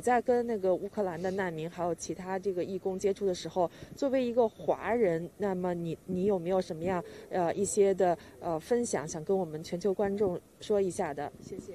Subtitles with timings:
[0.00, 11.30] 在跟那个乌克兰的难民还有其他这个义工接触的时候，作为一个华人，那么你你有没有什么样呃一些的呃分享，想跟我们全球观众说一下的？
[11.42, 11.74] 谢谢。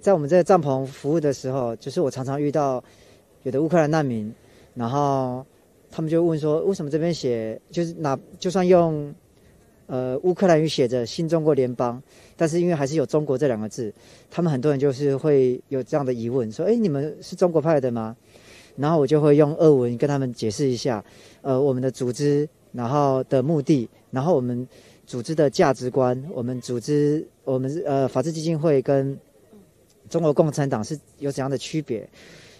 [0.00, 2.82] 在我们这个帐篷服务的时候，就是我常常遇到
[3.42, 4.32] 有的乌克兰难民，
[4.74, 5.44] 然后
[5.90, 9.14] 他们就问说，为什么这边写就是哪就算用。
[9.90, 12.00] 呃，乌克兰语写着“新中国联邦”，
[12.38, 13.92] 但是因为还是有“中国”这两个字，
[14.30, 18.16] 他们很多人就是会有这样的疑问，说：“诶，你们是中国派的吗？”
[18.78, 21.04] 然后我就会用俄文跟他们解释一下，
[21.42, 24.64] 呃，我们的组织，然后的目的，然后我们
[25.08, 29.18] 组织的价值观，我们组织，我们呃法治基金会跟
[30.08, 32.08] 中国共产党是有怎样的区别？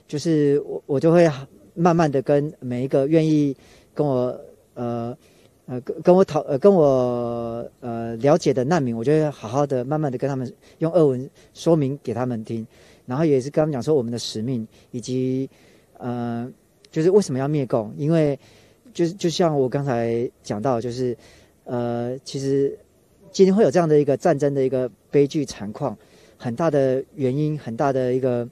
[0.09, 1.30] 就是我我就会
[1.74, 3.57] 慢慢的跟每一个愿意
[3.95, 4.37] 跟我
[4.74, 5.16] 呃。
[5.70, 12.66] 呃，跟我讨呃跟我呃了解的难民，我就会好好的、慢慢的跟他们用俄文说明给他们听，
[13.07, 15.48] 然后也是跟他们讲说我们的使命，以及
[15.96, 16.51] 呃
[16.91, 18.37] 就是为什么要灭共，因为
[18.93, 21.16] 就是就像我刚才讲到，就是
[21.63, 22.76] 呃其实
[23.30, 25.96] 今天会有这样的一个战争的一个悲剧惨况，
[26.37, 28.45] 很大的原因，很大的一个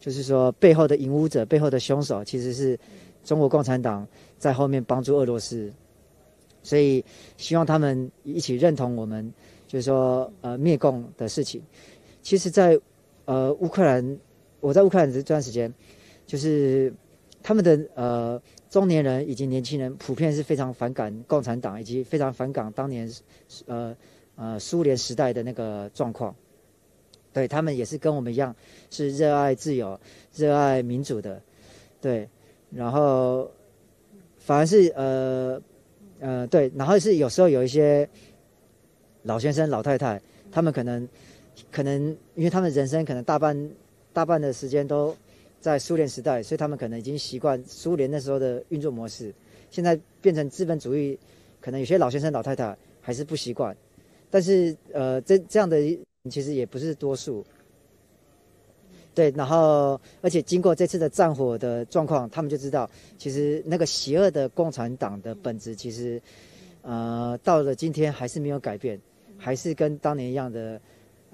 [0.00, 2.78] 就是说背后的引武者、背后的凶手，其实是
[3.22, 5.70] 中国共产党在后面帮助俄罗斯。
[6.64, 7.04] 所以
[7.36, 9.32] 希望他们一起认同我们，
[9.68, 11.62] 就是说，呃，灭共的事情。
[12.22, 12.80] 其实在，
[13.26, 14.18] 呃乌克兰，
[14.60, 15.72] 我在乌克兰这段时间，
[16.26, 16.92] 就是
[17.42, 23.12] 他们的呃中年人以及年轻人，普遍是非常反感共产党，以及非常反感当年
[23.66, 23.94] 呃
[24.36, 26.34] 呃苏联时代的那个状况。
[27.34, 28.56] 对，他们也是跟我们一样，
[28.90, 30.00] 是热爱自由、
[30.34, 31.42] 热爱民主的。
[32.00, 32.26] 对，
[32.70, 33.50] 然后
[34.38, 35.60] 反而是呃。
[36.24, 38.08] 呃，对，然后是有时候有一些
[39.24, 40.18] 老先生、老太太，
[40.50, 41.06] 他们可能
[41.70, 42.02] 可能，
[42.34, 43.70] 因为他们人生可能大半
[44.10, 45.14] 大半的时间都
[45.60, 49.34] 在苏联时代，所以他们可能已经习惯苏联那时候的运作模式。
[49.70, 51.18] 现在变成资本主义，
[51.60, 53.76] 可能有些老先生、老太太还是不习惯。
[54.30, 55.76] 但是，呃，这这样的
[56.30, 57.44] 其实也不是多数。
[59.14, 66.20] 对，然后而且经过这次的战火的状况，他们就知道，其实那个邪恶的共产党的本质，其实，
[66.82, 69.00] 呃，到了今天还是没有改变，
[69.38, 70.80] 还是跟当年一样的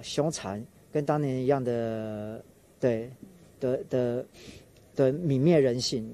[0.03, 2.45] 凶残，跟当年一样的，
[2.79, 3.11] 对，
[3.59, 4.25] 的的
[4.95, 6.07] 的泯灭人性。